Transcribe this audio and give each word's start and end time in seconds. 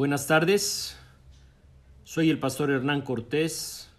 Buenas 0.00 0.26
tardes, 0.26 0.96
soy 2.04 2.30
el 2.30 2.38
pastor 2.38 2.70
Hernán 2.70 3.02
Cortés. 3.02 3.90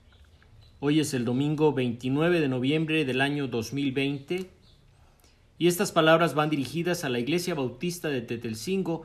Hoy 0.80 1.00
es 1.00 1.14
el 1.14 1.26
domingo 1.26 1.74
29 1.74 2.40
de 2.40 2.48
noviembre 2.48 3.06
del 3.06 3.22
año 3.22 3.48
2020 3.48 4.50
y 5.60 5.68
estas 5.68 5.92
palabras 5.92 6.34
van 6.34 6.50
dirigidas 6.50 7.04
a 7.04 7.10
la 7.10 7.20
Iglesia 7.20 7.54
Bautista 7.54 8.10
de 8.10 8.22
Tetelcingo 8.22 9.04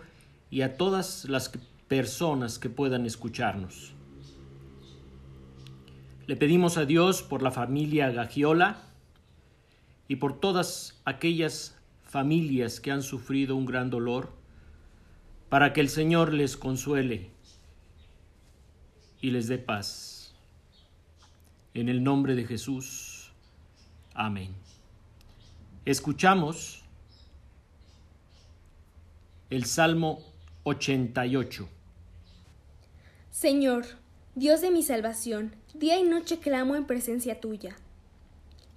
y 0.51 0.63
a 0.63 0.79
todas 0.79 1.27
las 1.27 1.53
personas 1.87 2.59
que 2.59 2.71
puedan 2.71 3.05
escucharnos. 3.05 3.93
Le 6.27 6.37
pedimos 6.37 6.79
a 6.79 6.87
Dios 6.87 7.23
por 7.23 7.43
la 7.43 7.51
familia 7.51 8.11
Gagiola 8.11 8.79
y 10.09 10.17
por 10.17 10.41
todas 10.41 10.99
aquellas 11.05 11.77
familias 12.05 12.81
que 12.81 12.91
han 12.91 13.03
sufrido 13.03 13.55
un 13.55 13.67
gran 13.67 13.91
dolor 13.91 14.46
para 15.49 15.73
que 15.73 15.81
el 15.81 15.89
Señor 15.89 16.33
les 16.33 16.57
consuele 16.57 17.31
y 19.21 19.31
les 19.31 19.49
dé 19.49 19.59
paz. 19.59 20.35
En 21.75 21.89
el 21.89 22.03
nombre 22.03 22.35
de 22.35 22.45
Jesús. 22.45 23.33
Amén. 24.15 24.55
Escuchamos 25.85 26.83
el 29.51 29.67
Salmo 29.67 30.21
88. 30.65 31.69
Señor, 33.31 33.85
Dios 34.35 34.61
de 34.63 34.71
mi 34.71 34.83
salvación, 34.83 35.55
día 35.75 35.99
y 35.99 36.03
noche 36.03 36.39
clamo 36.39 36.75
en 36.75 36.87
presencia 36.87 37.41
tuya. 37.41 37.77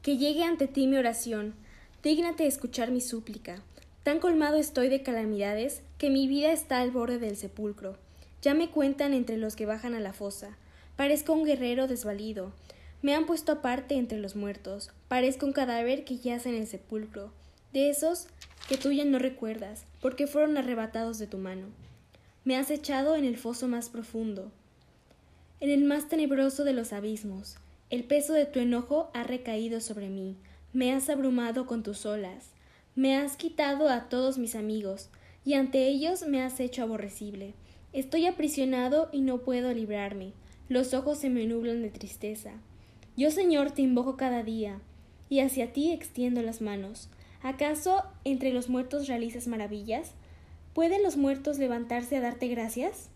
Que 0.02 0.18
llegue 0.18 0.44
ante 0.44 0.68
ti 0.68 0.86
mi 0.86 0.98
oración, 0.98 1.56
dígnate 2.04 2.46
escuchar 2.46 2.92
mi 2.92 3.02
súplica. 3.02 3.64
Tan 4.10 4.18
colmado 4.18 4.58
estoy 4.58 4.90
de 4.90 5.04
calamidades 5.04 5.84
que 6.00 6.10
mi 6.10 6.28
vida 6.28 6.52
está 6.52 6.80
al 6.80 6.90
borde 6.90 7.20
del 7.20 7.38
sepulcro. 7.38 7.96
Ya 8.42 8.56
me 8.56 8.72
cuentan 8.72 9.14
entre 9.14 9.38
los 9.38 9.56
que 9.56 9.68
bajan 9.68 9.94
a 9.94 10.00
la 10.00 10.14
fosa. 10.14 10.58
Parezco 10.96 11.34
un 11.34 11.46
guerrero 11.46 11.88
desvalido. 11.88 12.52
Me 13.04 13.14
han 13.14 13.28
puesto 13.28 13.52
aparte 13.52 13.98
entre 13.98 14.18
los 14.18 14.36
muertos. 14.36 14.90
Parezco 15.10 15.46
un 15.46 15.54
cadáver 15.54 16.06
que 16.06 16.18
yace 16.18 16.50
en 16.50 16.56
el 16.56 16.66
sepulcro. 16.66 17.32
De 17.72 17.92
esos 17.92 18.26
que 18.68 18.78
tú 18.78 18.92
ya 18.92 19.06
no 19.06 19.20
recuerdas, 19.20 19.86
porque 20.02 20.26
fueron 20.26 20.58
arrebatados 20.58 21.20
de 21.20 21.28
tu 21.28 21.38
mano. 21.38 21.68
Me 22.44 22.58
has 22.58 22.72
echado 22.72 23.16
en 23.16 23.26
el 23.26 23.38
foso 23.38 23.68
más 23.68 23.90
profundo, 23.90 24.52
en 25.60 25.70
el 25.70 25.84
más 25.84 26.10
tenebroso 26.10 26.64
de 26.64 26.74
los 26.74 26.94
abismos. 26.94 27.58
El 27.92 28.06
peso 28.06 28.34
de 28.34 28.48
tu 28.48 28.58
enojo 28.58 29.12
ha 29.14 29.22
recaído 29.22 29.80
sobre 29.82 30.10
mí. 30.10 30.36
Me 30.74 30.94
has 30.94 31.12
abrumado 31.12 31.68
con 31.68 31.84
tus 31.84 32.08
olas. 32.08 32.50
Me 33.00 33.16
has 33.16 33.38
quitado 33.38 33.88
a 33.88 34.10
todos 34.10 34.38
mis 34.38 34.56
amigos, 34.56 35.08
y 35.46 35.54
ante 35.54 35.88
ellos 35.88 36.28
me 36.28 36.42
has 36.42 36.60
hecho 36.60 36.84
aborrecible. 36.84 37.54
Estoy 37.94 38.26
aprisionado 38.26 39.08
y 39.14 39.22
no 39.22 39.38
puedo 39.38 39.74
librarme. 39.74 40.34
Los 40.68 40.94
ojos 40.94 41.18
se 41.18 41.30
me 41.30 41.46
nublan 41.46 41.82
de 41.82 41.92
tristeza. 41.92 42.52
Yo, 43.16 43.32
Señor, 43.32 43.72
te 43.72 43.84
invoco 43.84 44.18
cada 44.18 44.44
día, 44.44 44.82
y 45.30 45.40
hacia 45.40 45.72
ti 45.72 45.94
extiendo 45.94 46.42
las 46.42 46.60
manos. 46.60 47.08
¿Acaso 47.42 48.04
entre 48.26 48.52
los 48.52 48.68
muertos 48.68 49.08
realizas 49.08 49.48
maravillas? 49.48 50.12
¿Pueden 50.74 51.02
los 51.02 51.16
muertos 51.16 51.58
levantarse 51.58 52.18
a 52.18 52.22
darte 52.22 52.50
gracias? 52.50 53.12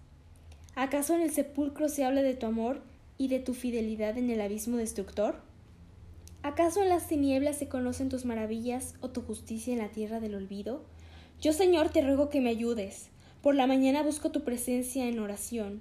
¿Acaso 0.76 1.14
en 1.14 1.24
el 1.24 1.32
sepulcro 1.32 1.90
se 1.90 2.06
habla 2.06 2.22
de 2.22 2.36
tu 2.36 2.46
amor 2.46 2.82
y 3.18 3.28
de 3.28 3.40
tu 3.40 3.54
fidelidad 3.54 4.18
en 4.18 4.30
el 4.30 4.40
abismo 4.40 4.78
destructor? 4.78 5.42
¿Acaso 6.44 6.84
en 6.84 6.90
las 6.90 7.08
tinieblas 7.08 7.58
se 7.58 7.70
conocen 7.70 8.10
tus 8.10 8.26
maravillas 8.26 8.96
o 9.00 9.10
tu 9.10 9.22
justicia 9.22 9.72
en 9.72 9.80
la 9.80 9.88
tierra 9.88 10.20
del 10.20 10.36
olvido? 10.36 10.84
Yo, 11.40 11.54
Señor, 11.54 11.88
te 11.88 12.02
ruego 12.02 12.30
que 12.30 12.42
me 12.42 12.50
ayudes. 12.50 13.08
Por 13.42 13.56
la 13.56 13.66
mañana 13.66 14.04
busco 14.04 14.30
tu 14.30 14.44
presencia 14.44 15.08
en 15.08 15.20
oración. 15.20 15.80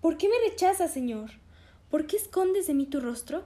¿Por 0.00 0.16
qué 0.16 0.28
me 0.28 0.48
rechazas, 0.48 0.92
Señor? 0.92 1.32
¿Por 1.90 2.06
qué 2.06 2.16
escondes 2.16 2.68
de 2.68 2.74
mí 2.74 2.86
tu 2.86 3.00
rostro? 3.00 3.42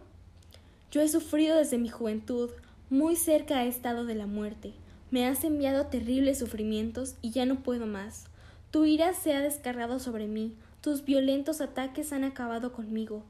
Yo 0.90 1.00
he 1.00 1.08
sufrido 1.08 1.56
desde 1.56 1.78
mi 1.78 1.88
juventud, 1.88 2.50
muy 2.90 3.16
cerca 3.16 3.64
he 3.64 3.68
estado 3.68 4.04
de 4.04 4.14
la 4.14 4.26
muerte. 4.26 4.74
Me 5.10 5.26
has 5.26 5.44
enviado 5.44 5.86
terribles 5.86 6.38
sufrimientos 6.38 7.14
y 7.22 7.30
ya 7.30 7.46
no 7.46 7.62
puedo 7.62 7.86
más. 7.86 8.26
Tu 8.70 8.84
ira 8.84 9.14
se 9.14 9.32
ha 9.32 9.40
descargado 9.40 10.00
sobre 10.00 10.26
mí, 10.26 10.54
tus 10.82 11.06
violentos 11.06 11.62
ataques 11.62 12.12
han 12.12 12.24
acabado 12.24 12.72
conmigo. 12.72 13.22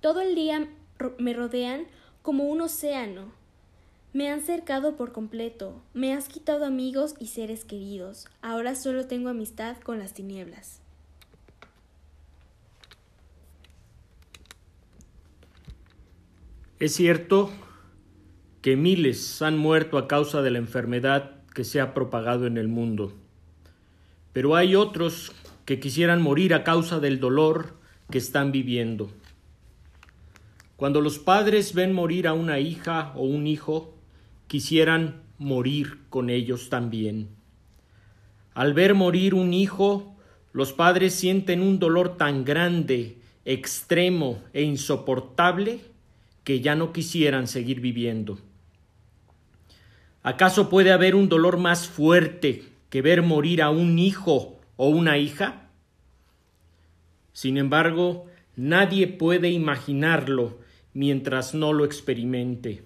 Todo 0.00 0.20
el 0.20 0.34
día 0.34 0.68
me 1.18 1.32
rodean 1.32 1.86
como 2.22 2.44
un 2.44 2.60
océano. 2.60 3.32
Me 4.12 4.30
han 4.30 4.42
cercado 4.42 4.96
por 4.96 5.12
completo, 5.12 5.82
me 5.94 6.12
has 6.12 6.28
quitado 6.28 6.64
amigos 6.64 7.14
y 7.18 7.28
seres 7.28 7.64
queridos, 7.64 8.26
ahora 8.42 8.74
solo 8.74 9.06
tengo 9.06 9.28
amistad 9.28 9.78
con 9.78 9.98
las 9.98 10.12
tinieblas. 10.12 10.80
Es 16.78 16.94
cierto 16.94 17.50
que 18.60 18.76
miles 18.76 19.40
han 19.40 19.56
muerto 19.56 19.98
a 19.98 20.08
causa 20.08 20.42
de 20.42 20.50
la 20.50 20.58
enfermedad 20.58 21.30
que 21.54 21.64
se 21.64 21.80
ha 21.80 21.94
propagado 21.94 22.46
en 22.46 22.58
el 22.58 22.68
mundo, 22.68 23.12
pero 24.32 24.56
hay 24.56 24.74
otros 24.74 25.32
que 25.64 25.80
quisieran 25.80 26.20
morir 26.20 26.54
a 26.54 26.64
causa 26.64 27.00
del 27.00 27.18
dolor 27.18 27.76
que 28.10 28.18
están 28.18 28.52
viviendo. 28.52 29.10
Cuando 30.82 31.00
los 31.00 31.20
padres 31.20 31.74
ven 31.74 31.92
morir 31.92 32.26
a 32.26 32.32
una 32.32 32.58
hija 32.58 33.12
o 33.14 33.22
un 33.22 33.46
hijo, 33.46 33.94
quisieran 34.48 35.22
morir 35.38 36.00
con 36.10 36.28
ellos 36.28 36.70
también. 36.70 37.28
Al 38.52 38.74
ver 38.74 38.94
morir 38.94 39.34
un 39.34 39.54
hijo, 39.54 40.16
los 40.52 40.72
padres 40.72 41.14
sienten 41.14 41.62
un 41.62 41.78
dolor 41.78 42.16
tan 42.16 42.44
grande, 42.44 43.18
extremo 43.44 44.42
e 44.52 44.62
insoportable 44.62 45.78
que 46.42 46.60
ya 46.60 46.74
no 46.74 46.92
quisieran 46.92 47.46
seguir 47.46 47.80
viviendo. 47.80 48.40
¿Acaso 50.24 50.68
puede 50.68 50.90
haber 50.90 51.14
un 51.14 51.28
dolor 51.28 51.58
más 51.58 51.86
fuerte 51.86 52.64
que 52.90 53.02
ver 53.02 53.22
morir 53.22 53.62
a 53.62 53.70
un 53.70 54.00
hijo 54.00 54.58
o 54.76 54.88
una 54.88 55.16
hija? 55.16 55.68
Sin 57.32 57.56
embargo, 57.56 58.26
nadie 58.56 59.06
puede 59.06 59.48
imaginarlo 59.50 60.60
mientras 60.94 61.54
no 61.54 61.72
lo 61.72 61.84
experimente. 61.84 62.84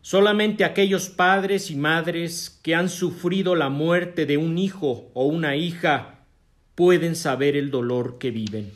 Solamente 0.00 0.64
aquellos 0.64 1.08
padres 1.08 1.70
y 1.70 1.76
madres 1.76 2.60
que 2.62 2.74
han 2.74 2.88
sufrido 2.88 3.54
la 3.54 3.70
muerte 3.70 4.26
de 4.26 4.36
un 4.36 4.58
hijo 4.58 5.10
o 5.14 5.24
una 5.24 5.56
hija 5.56 6.26
pueden 6.74 7.16
saber 7.16 7.56
el 7.56 7.70
dolor 7.70 8.18
que 8.18 8.30
viven. 8.30 8.70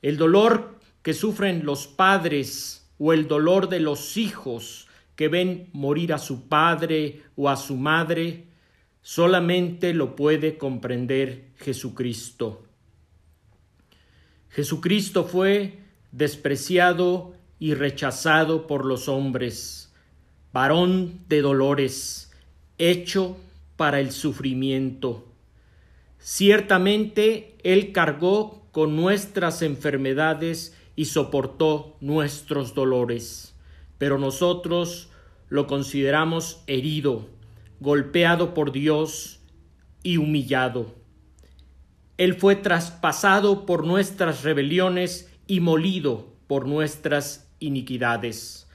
El 0.00 0.16
dolor 0.16 0.78
que 1.02 1.12
sufren 1.12 1.66
los 1.66 1.86
padres 1.86 2.88
o 2.98 3.12
el 3.12 3.28
dolor 3.28 3.68
de 3.68 3.80
los 3.80 4.16
hijos 4.16 4.88
que 5.16 5.28
ven 5.28 5.68
morir 5.72 6.12
a 6.12 6.18
su 6.18 6.48
padre 6.48 7.22
o 7.34 7.48
a 7.48 7.56
su 7.56 7.76
madre, 7.76 8.44
solamente 9.02 9.92
lo 9.92 10.14
puede 10.14 10.56
comprender 10.56 11.50
Jesucristo. 11.56 12.64
Jesucristo 14.58 15.22
fue 15.22 15.78
despreciado 16.10 17.32
y 17.60 17.74
rechazado 17.74 18.66
por 18.66 18.84
los 18.84 19.06
hombres, 19.08 19.94
varón 20.52 21.20
de 21.28 21.42
dolores, 21.42 22.32
hecho 22.76 23.36
para 23.76 24.00
el 24.00 24.10
sufrimiento. 24.10 25.24
Ciertamente 26.18 27.54
Él 27.62 27.92
cargó 27.92 28.66
con 28.72 28.96
nuestras 28.96 29.62
enfermedades 29.62 30.76
y 30.96 31.04
soportó 31.04 31.96
nuestros 32.00 32.74
dolores, 32.74 33.54
pero 33.96 34.18
nosotros 34.18 35.08
lo 35.50 35.68
consideramos 35.68 36.64
herido, 36.66 37.28
golpeado 37.78 38.54
por 38.54 38.72
Dios 38.72 39.38
y 40.02 40.16
humillado. 40.16 40.97
Él 42.18 42.34
fue 42.34 42.56
traspasado 42.56 43.64
por 43.64 43.86
nuestras 43.86 44.42
rebeliones 44.42 45.32
y 45.46 45.60
molido 45.60 46.34
por 46.46 46.66
nuestras 46.66 47.48
iniquidades. 47.60 48.68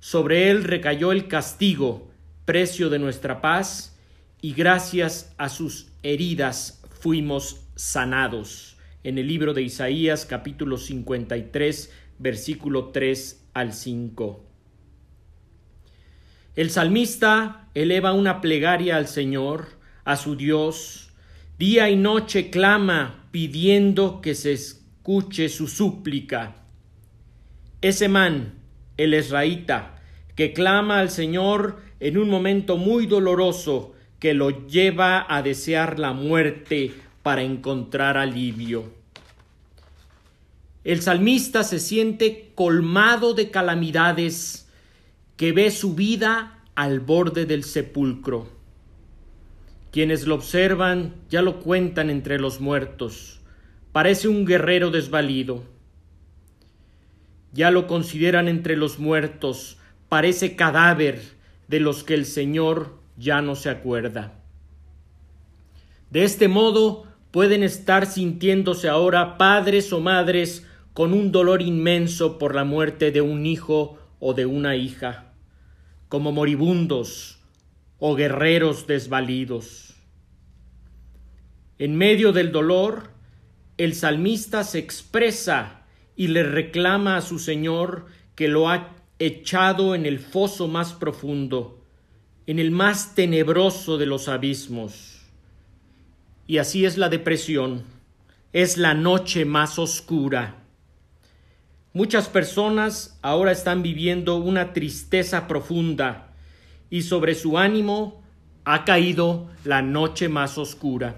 Sobre 0.00 0.50
él 0.50 0.64
recayó 0.64 1.12
el 1.12 1.28
castigo, 1.28 2.10
precio 2.44 2.90
de 2.90 2.98
nuestra 2.98 3.40
paz, 3.40 3.96
y 4.40 4.54
gracias 4.54 5.34
a 5.38 5.48
sus 5.48 5.88
heridas 6.02 6.82
fuimos 7.00 7.60
sanados. 7.74 8.76
En 9.04 9.18
el 9.18 9.28
libro 9.28 9.54
de 9.54 9.62
Isaías 9.62 10.26
capítulo 10.26 10.78
53 10.78 11.90
versículo 12.18 12.88
3 12.88 13.44
al 13.54 13.72
5. 13.72 14.44
El 16.54 16.70
salmista 16.70 17.68
eleva 17.74 18.12
una 18.12 18.40
plegaria 18.40 18.96
al 18.96 19.08
Señor, 19.08 19.68
a 20.04 20.16
su 20.16 20.36
Dios, 20.36 21.12
Día 21.58 21.88
y 21.88 21.96
noche 21.96 22.50
clama 22.50 23.28
pidiendo 23.30 24.20
que 24.20 24.34
se 24.34 24.52
escuche 24.52 25.48
su 25.48 25.68
súplica. 25.68 26.56
Ese 27.80 28.10
man, 28.10 28.56
el 28.98 29.14
esraíta, 29.14 30.02
que 30.34 30.52
clama 30.52 30.98
al 30.98 31.08
Señor 31.08 31.80
en 31.98 32.18
un 32.18 32.28
momento 32.28 32.76
muy 32.76 33.06
doloroso 33.06 33.94
que 34.18 34.34
lo 34.34 34.66
lleva 34.66 35.24
a 35.34 35.40
desear 35.40 35.98
la 35.98 36.12
muerte 36.12 36.92
para 37.22 37.42
encontrar 37.42 38.18
alivio. 38.18 38.92
El 40.84 41.00
salmista 41.00 41.64
se 41.64 41.78
siente 41.78 42.52
colmado 42.54 43.32
de 43.32 43.50
calamidades 43.50 44.68
que 45.38 45.52
ve 45.52 45.70
su 45.70 45.94
vida 45.94 46.62
al 46.74 47.00
borde 47.00 47.46
del 47.46 47.64
sepulcro. 47.64 48.55
Quienes 49.96 50.26
lo 50.26 50.34
observan 50.34 51.14
ya 51.30 51.40
lo 51.40 51.60
cuentan 51.60 52.10
entre 52.10 52.38
los 52.38 52.60
muertos. 52.60 53.40
Parece 53.92 54.28
un 54.28 54.44
guerrero 54.44 54.90
desvalido. 54.90 55.64
Ya 57.54 57.70
lo 57.70 57.86
consideran 57.86 58.46
entre 58.46 58.76
los 58.76 58.98
muertos. 58.98 59.78
Parece 60.10 60.54
cadáver 60.54 61.22
de 61.68 61.80
los 61.80 62.04
que 62.04 62.12
el 62.12 62.26
Señor 62.26 62.98
ya 63.16 63.40
no 63.40 63.56
se 63.56 63.70
acuerda. 63.70 64.34
De 66.10 66.24
este 66.24 66.46
modo 66.46 67.06
pueden 67.30 67.62
estar 67.62 68.04
sintiéndose 68.04 68.90
ahora 68.90 69.38
padres 69.38 69.94
o 69.94 70.00
madres 70.00 70.66
con 70.92 71.14
un 71.14 71.32
dolor 71.32 71.62
inmenso 71.62 72.36
por 72.36 72.54
la 72.54 72.64
muerte 72.64 73.12
de 73.12 73.22
un 73.22 73.46
hijo 73.46 73.96
o 74.20 74.34
de 74.34 74.44
una 74.44 74.76
hija, 74.76 75.32
como 76.10 76.32
moribundos 76.32 77.35
o 77.98 78.14
guerreros 78.14 78.86
desvalidos. 78.86 79.94
En 81.78 81.96
medio 81.96 82.32
del 82.32 82.52
dolor, 82.52 83.10
el 83.76 83.94
salmista 83.94 84.64
se 84.64 84.78
expresa 84.78 85.82
y 86.16 86.28
le 86.28 86.42
reclama 86.42 87.16
a 87.16 87.22
su 87.22 87.38
Señor 87.38 88.06
que 88.34 88.48
lo 88.48 88.68
ha 88.68 88.94
echado 89.18 89.94
en 89.94 90.06
el 90.06 90.18
foso 90.18 90.68
más 90.68 90.92
profundo, 90.92 91.82
en 92.46 92.58
el 92.58 92.70
más 92.70 93.14
tenebroso 93.14 93.98
de 93.98 94.06
los 94.06 94.28
abismos. 94.28 95.22
Y 96.46 96.58
así 96.58 96.84
es 96.86 96.96
la 96.96 97.08
depresión, 97.08 97.84
es 98.52 98.78
la 98.78 98.94
noche 98.94 99.44
más 99.44 99.78
oscura. 99.78 100.62
Muchas 101.92 102.28
personas 102.28 103.18
ahora 103.22 103.52
están 103.52 103.82
viviendo 103.82 104.36
una 104.36 104.72
tristeza 104.72 105.48
profunda 105.48 106.26
y 106.90 107.02
sobre 107.02 107.34
su 107.34 107.58
ánimo 107.58 108.22
ha 108.64 108.84
caído 108.84 109.48
la 109.64 109.82
noche 109.82 110.28
más 110.28 110.58
oscura. 110.58 111.16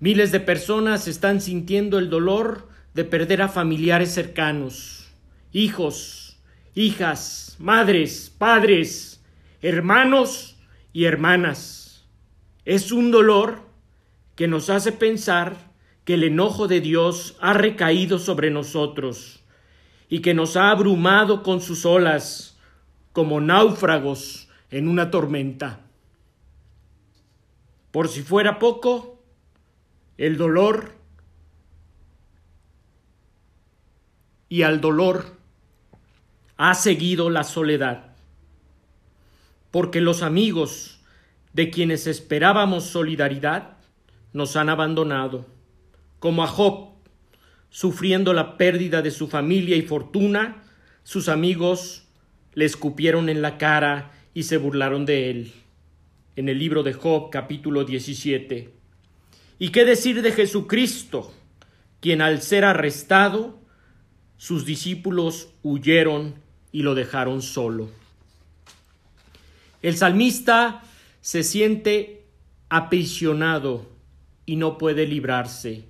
Miles 0.00 0.30
de 0.30 0.40
personas 0.40 1.08
están 1.08 1.40
sintiendo 1.40 1.98
el 1.98 2.10
dolor 2.10 2.68
de 2.94 3.04
perder 3.04 3.42
a 3.42 3.48
familiares 3.48 4.12
cercanos, 4.12 5.08
hijos, 5.52 6.38
hijas, 6.74 7.56
madres, 7.58 8.32
padres, 8.36 9.22
hermanos 9.62 10.56
y 10.92 11.04
hermanas. 11.04 12.06
Es 12.64 12.92
un 12.92 13.10
dolor 13.10 13.62
que 14.36 14.46
nos 14.46 14.70
hace 14.70 14.92
pensar 14.92 15.56
que 16.04 16.14
el 16.14 16.24
enojo 16.24 16.68
de 16.68 16.80
Dios 16.80 17.36
ha 17.40 17.52
recaído 17.52 18.18
sobre 18.18 18.50
nosotros 18.50 19.44
y 20.08 20.20
que 20.20 20.34
nos 20.34 20.56
ha 20.56 20.70
abrumado 20.70 21.42
con 21.42 21.60
sus 21.60 21.84
olas 21.84 22.57
como 23.18 23.40
náufragos 23.40 24.48
en 24.70 24.86
una 24.86 25.10
tormenta. 25.10 25.80
Por 27.90 28.06
si 28.06 28.22
fuera 28.22 28.60
poco, 28.60 29.20
el 30.18 30.36
dolor 30.36 30.92
y 34.48 34.62
al 34.62 34.80
dolor 34.80 35.36
ha 36.58 36.76
seguido 36.76 37.28
la 37.28 37.42
soledad, 37.42 38.14
porque 39.72 40.00
los 40.00 40.22
amigos 40.22 41.00
de 41.54 41.70
quienes 41.70 42.06
esperábamos 42.06 42.84
solidaridad 42.84 43.78
nos 44.32 44.54
han 44.54 44.68
abandonado, 44.68 45.44
como 46.20 46.44
a 46.44 46.46
Job, 46.46 46.90
sufriendo 47.68 48.32
la 48.32 48.56
pérdida 48.56 49.02
de 49.02 49.10
su 49.10 49.26
familia 49.26 49.74
y 49.74 49.82
fortuna, 49.82 50.62
sus 51.02 51.28
amigos 51.28 52.04
le 52.54 52.64
escupieron 52.64 53.28
en 53.28 53.42
la 53.42 53.58
cara 53.58 54.12
y 54.34 54.44
se 54.44 54.56
burlaron 54.56 55.06
de 55.06 55.30
él. 55.30 55.52
En 56.36 56.48
el 56.48 56.58
libro 56.58 56.82
de 56.82 56.92
Job 56.92 57.30
capítulo 57.30 57.84
17. 57.84 58.72
¿Y 59.58 59.70
qué 59.70 59.84
decir 59.84 60.22
de 60.22 60.32
Jesucristo, 60.32 61.32
quien 62.00 62.22
al 62.22 62.42
ser 62.42 62.64
arrestado, 62.64 63.60
sus 64.36 64.64
discípulos 64.64 65.48
huyeron 65.62 66.36
y 66.70 66.82
lo 66.82 66.94
dejaron 66.94 67.42
solo? 67.42 67.90
El 69.82 69.96
salmista 69.96 70.82
se 71.20 71.42
siente 71.42 72.26
aprisionado 72.68 73.90
y 74.46 74.56
no 74.56 74.78
puede 74.78 75.06
librarse. 75.06 75.86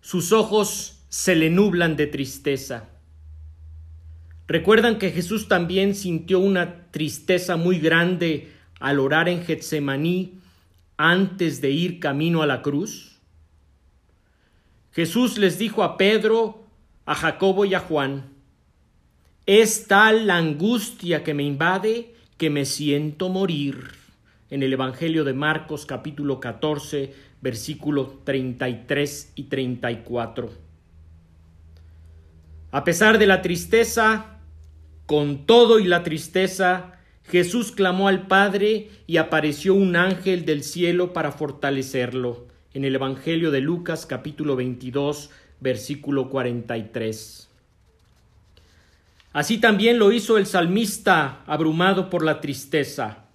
Sus 0.00 0.32
ojos 0.32 1.04
se 1.08 1.36
le 1.36 1.50
nublan 1.50 1.96
de 1.96 2.06
tristeza. 2.06 2.88
Recuerdan 4.48 4.98
que 4.98 5.10
Jesús 5.10 5.48
también 5.48 5.94
sintió 5.94 6.38
una 6.38 6.90
tristeza 6.90 7.56
muy 7.56 7.78
grande 7.78 8.52
al 8.80 8.98
orar 8.98 9.28
en 9.28 9.44
Getsemaní 9.44 10.38
antes 10.96 11.60
de 11.60 11.70
ir 11.70 12.00
camino 12.00 12.42
a 12.42 12.46
la 12.46 12.62
cruz? 12.62 13.18
Jesús 14.92 15.38
les 15.38 15.58
dijo 15.58 15.82
a 15.82 15.96
Pedro, 15.96 16.66
a 17.06 17.14
Jacobo 17.14 17.64
y 17.64 17.74
a 17.74 17.80
Juan, 17.80 18.30
es 19.46 19.88
tal 19.88 20.26
la 20.26 20.36
angustia 20.36 21.24
que 21.24 21.34
me 21.34 21.42
invade 21.42 22.14
que 22.36 22.50
me 22.50 22.64
siento 22.64 23.28
morir. 23.28 23.92
En 24.50 24.62
el 24.62 24.72
Evangelio 24.72 25.24
de 25.24 25.32
Marcos 25.32 25.86
capítulo 25.86 26.38
14 26.40 27.14
versículos 27.40 28.24
33 28.24 29.32
y 29.34 29.44
34. 29.44 30.71
A 32.72 32.84
pesar 32.84 33.18
de 33.18 33.26
la 33.26 33.42
tristeza, 33.42 34.38
con 35.04 35.44
todo 35.44 35.78
y 35.78 35.84
la 35.84 36.02
tristeza, 36.02 36.98
Jesús 37.24 37.70
clamó 37.70 38.08
al 38.08 38.26
Padre 38.26 38.88
y 39.06 39.18
apareció 39.18 39.74
un 39.74 39.94
ángel 39.94 40.46
del 40.46 40.62
cielo 40.64 41.12
para 41.12 41.32
fortalecerlo. 41.32 42.46
En 42.72 42.86
el 42.86 42.94
Evangelio 42.94 43.50
de 43.50 43.60
Lucas 43.60 44.06
capítulo 44.06 44.56
22 44.56 45.28
versículo 45.60 46.30
43. 46.30 47.50
Así 49.34 49.58
también 49.58 49.98
lo 49.98 50.10
hizo 50.10 50.38
el 50.38 50.46
salmista, 50.46 51.42
abrumado 51.46 52.08
por 52.08 52.24
la 52.24 52.40
tristeza. 52.40 53.26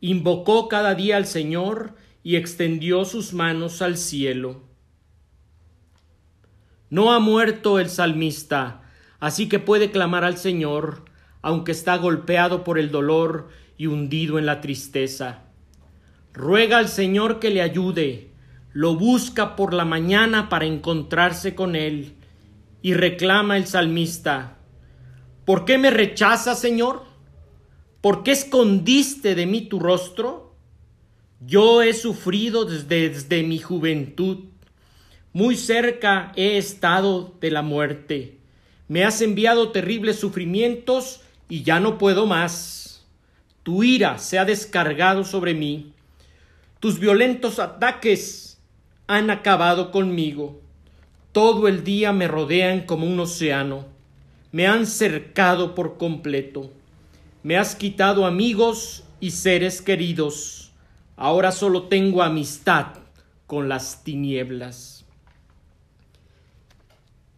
Invocó 0.00 0.66
cada 0.66 0.96
día 0.96 1.16
al 1.16 1.26
Señor 1.26 1.94
y 2.24 2.34
extendió 2.34 3.04
sus 3.04 3.32
manos 3.32 3.82
al 3.82 3.96
cielo. 3.96 4.67
No 6.90 7.12
ha 7.12 7.18
muerto 7.18 7.78
el 7.78 7.90
salmista, 7.90 8.82
así 9.20 9.48
que 9.48 9.58
puede 9.58 9.90
clamar 9.90 10.24
al 10.24 10.38
Señor 10.38 11.08
aunque 11.42 11.72
está 11.72 11.96
golpeado 11.96 12.64
por 12.64 12.78
el 12.78 12.90
dolor 12.90 13.48
y 13.76 13.86
hundido 13.86 14.38
en 14.38 14.46
la 14.46 14.60
tristeza. 14.60 15.44
Ruega 16.32 16.78
al 16.78 16.88
Señor 16.88 17.38
que 17.38 17.50
le 17.50 17.62
ayude, 17.62 18.32
lo 18.72 18.96
busca 18.96 19.56
por 19.56 19.72
la 19.72 19.84
mañana 19.84 20.48
para 20.48 20.66
encontrarse 20.66 21.54
con 21.54 21.76
él, 21.76 22.14
y 22.82 22.94
reclama 22.94 23.56
el 23.56 23.66
salmista, 23.66 24.58
¿Por 25.44 25.64
qué 25.64 25.78
me 25.78 25.90
rechazas, 25.90 26.60
Señor? 26.60 27.04
¿Por 28.02 28.22
qué 28.22 28.32
escondiste 28.32 29.34
de 29.34 29.46
mí 29.46 29.62
tu 29.62 29.80
rostro? 29.80 30.54
Yo 31.40 31.80
he 31.80 31.94
sufrido 31.94 32.66
desde, 32.66 33.08
desde 33.08 33.42
mi 33.42 33.58
juventud, 33.58 34.44
muy 35.32 35.56
cerca 35.56 36.32
he 36.36 36.56
estado 36.56 37.34
de 37.40 37.50
la 37.50 37.62
muerte. 37.62 38.38
Me 38.88 39.04
has 39.04 39.20
enviado 39.20 39.70
terribles 39.70 40.18
sufrimientos 40.18 41.20
y 41.48 41.62
ya 41.62 41.80
no 41.80 41.98
puedo 41.98 42.26
más. 42.26 43.06
Tu 43.62 43.84
ira 43.84 44.18
se 44.18 44.38
ha 44.38 44.46
descargado 44.46 45.24
sobre 45.24 45.52
mí. 45.52 45.92
Tus 46.80 46.98
violentos 46.98 47.58
ataques 47.58 48.58
han 49.06 49.30
acabado 49.30 49.90
conmigo. 49.90 50.60
Todo 51.32 51.68
el 51.68 51.84
día 51.84 52.12
me 52.12 52.28
rodean 52.28 52.86
como 52.86 53.06
un 53.06 53.20
océano. 53.20 53.84
Me 54.52 54.66
han 54.66 54.86
cercado 54.86 55.74
por 55.74 55.98
completo. 55.98 56.70
Me 57.42 57.58
has 57.58 57.76
quitado 57.76 58.24
amigos 58.24 59.04
y 59.20 59.32
seres 59.32 59.82
queridos. 59.82 60.72
Ahora 61.16 61.52
solo 61.52 61.84
tengo 61.84 62.22
amistad 62.22 62.86
con 63.46 63.68
las 63.68 64.04
tinieblas. 64.04 64.97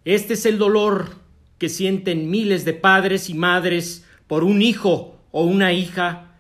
Este 0.05 0.35
es 0.35 0.47
el 0.47 0.59
dolor 0.59 1.17
que 1.59 1.69
sienten 1.69 2.31
miles 2.31 2.65
de 2.65 2.73
padres 2.73 3.29
y 3.29 3.35
madres 3.35 4.07
por 4.27 4.45
un 4.45 4.63
hijo 4.63 5.19
o 5.31 5.45
una 5.45 5.73
hija 5.73 6.37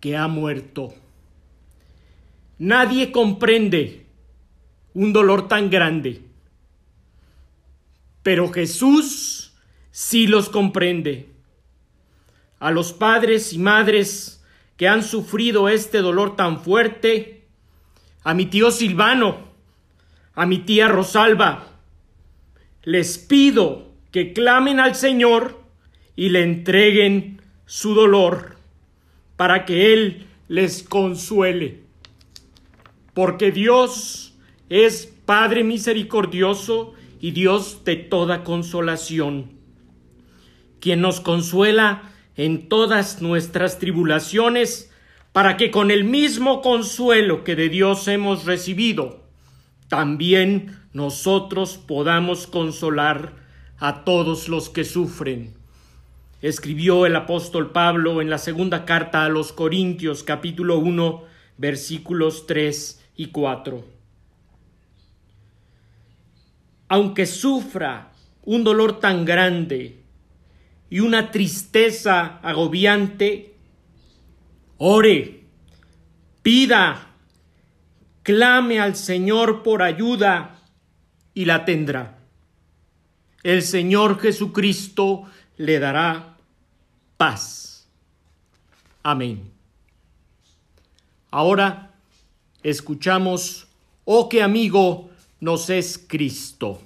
que 0.00 0.16
ha 0.16 0.26
muerto. 0.26 0.94
Nadie 2.58 3.12
comprende 3.12 4.06
un 4.94 5.12
dolor 5.12 5.48
tan 5.48 5.68
grande, 5.70 6.22
pero 8.22 8.50
Jesús 8.50 9.52
sí 9.90 10.26
los 10.26 10.48
comprende. 10.48 11.28
A 12.58 12.70
los 12.70 12.92
padres 12.92 13.52
y 13.52 13.58
madres 13.58 14.42
que 14.78 14.88
han 14.88 15.02
sufrido 15.02 15.68
este 15.68 15.98
dolor 15.98 16.36
tan 16.36 16.62
fuerte, 16.62 17.44
a 18.22 18.32
mi 18.32 18.46
tío 18.46 18.70
Silvano, 18.70 19.38
a 20.34 20.46
mi 20.46 20.58
tía 20.58 20.88
Rosalba. 20.88 21.73
Les 22.84 23.18
pido 23.18 23.92
que 24.12 24.32
clamen 24.32 24.78
al 24.78 24.94
Señor 24.94 25.60
y 26.16 26.28
le 26.28 26.42
entreguen 26.42 27.40
su 27.66 27.94
dolor 27.94 28.56
para 29.36 29.64
que 29.64 29.92
Él 29.92 30.26
les 30.48 30.82
consuele. 30.82 31.80
Porque 33.14 33.50
Dios 33.52 34.34
es 34.68 35.12
Padre 35.24 35.64
misericordioso 35.64 36.92
y 37.20 37.30
Dios 37.30 37.84
de 37.84 37.96
toda 37.96 38.44
consolación, 38.44 39.52
quien 40.80 41.00
nos 41.00 41.20
consuela 41.20 42.12
en 42.36 42.68
todas 42.68 43.22
nuestras 43.22 43.78
tribulaciones, 43.78 44.92
para 45.32 45.56
que 45.56 45.70
con 45.70 45.90
el 45.90 46.04
mismo 46.04 46.60
consuelo 46.60 47.42
que 47.42 47.56
de 47.56 47.68
Dios 47.68 48.06
hemos 48.08 48.44
recibido, 48.44 49.24
también 49.88 50.76
nosotros 50.94 51.76
podamos 51.76 52.46
consolar 52.46 53.32
a 53.78 54.04
todos 54.04 54.48
los 54.48 54.70
que 54.70 54.84
sufren. 54.84 55.52
Escribió 56.40 57.04
el 57.04 57.16
apóstol 57.16 57.72
Pablo 57.72 58.22
en 58.22 58.30
la 58.30 58.38
segunda 58.38 58.84
carta 58.84 59.24
a 59.24 59.28
los 59.28 59.52
Corintios 59.52 60.22
capítulo 60.22 60.78
1 60.78 61.24
versículos 61.58 62.46
3 62.46 63.04
y 63.16 63.26
4. 63.26 63.84
Aunque 66.88 67.26
sufra 67.26 68.12
un 68.44 68.62
dolor 68.62 69.00
tan 69.00 69.24
grande 69.24 70.00
y 70.90 71.00
una 71.00 71.32
tristeza 71.32 72.38
agobiante, 72.40 73.56
ore, 74.76 75.40
pida, 76.42 77.08
clame 78.22 78.78
al 78.78 78.94
Señor 78.94 79.64
por 79.64 79.82
ayuda 79.82 80.60
y 81.34 81.44
la 81.44 81.64
tendrá. 81.64 82.18
El 83.42 83.62
Señor 83.62 84.20
Jesucristo 84.20 85.24
le 85.56 85.78
dará 85.78 86.36
paz. 87.16 87.86
Amén. 89.02 89.50
Ahora 91.30 91.90
escuchamos, 92.62 93.66
oh 94.04 94.28
qué 94.28 94.42
amigo 94.42 95.10
nos 95.40 95.68
es 95.68 96.02
Cristo, 96.06 96.80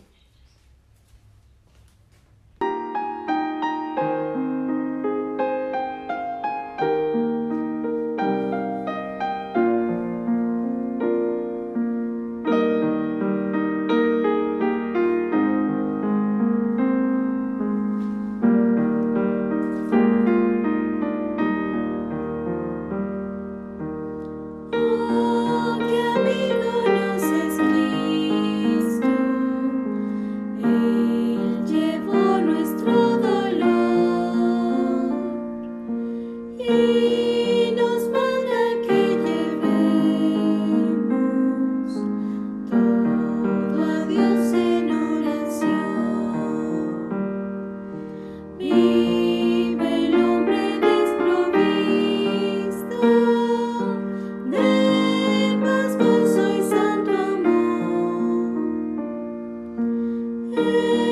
you. 60.68 61.07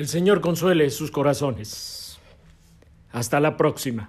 El 0.00 0.08
Señor 0.08 0.40
consuele 0.40 0.88
sus 0.88 1.10
corazones. 1.10 2.18
Hasta 3.12 3.38
la 3.38 3.58
próxima. 3.58 4.08